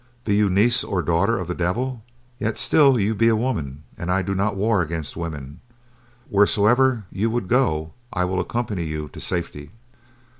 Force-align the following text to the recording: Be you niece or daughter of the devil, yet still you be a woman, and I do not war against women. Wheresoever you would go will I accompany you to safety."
Be 0.23 0.35
you 0.35 0.49
niece 0.49 0.83
or 0.83 1.03
daughter 1.03 1.37
of 1.37 1.47
the 1.47 1.53
devil, 1.53 2.03
yet 2.39 2.57
still 2.57 2.99
you 2.99 3.13
be 3.13 3.27
a 3.27 3.35
woman, 3.35 3.83
and 3.99 4.09
I 4.11 4.23
do 4.23 4.33
not 4.33 4.55
war 4.55 4.81
against 4.81 5.15
women. 5.15 5.59
Wheresoever 6.27 7.05
you 7.11 7.29
would 7.29 7.47
go 7.47 7.93
will 8.11 8.37
I 8.39 8.41
accompany 8.41 8.85
you 8.85 9.09
to 9.09 9.19
safety." 9.19 9.69